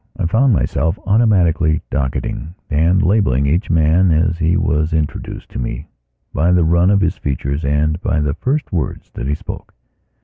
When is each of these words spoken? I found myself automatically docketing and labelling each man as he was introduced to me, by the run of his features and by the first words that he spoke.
I 0.17 0.25
found 0.25 0.51
myself 0.51 0.97
automatically 1.05 1.79
docketing 1.91 2.55
and 2.71 3.03
labelling 3.03 3.45
each 3.45 3.69
man 3.69 4.09
as 4.11 4.39
he 4.39 4.57
was 4.57 4.93
introduced 4.93 5.49
to 5.49 5.59
me, 5.59 5.87
by 6.33 6.51
the 6.51 6.63
run 6.63 6.89
of 6.89 7.01
his 7.01 7.19
features 7.19 7.63
and 7.63 8.01
by 8.01 8.19
the 8.19 8.33
first 8.33 8.73
words 8.73 9.11
that 9.11 9.27
he 9.27 9.35
spoke. 9.35 9.75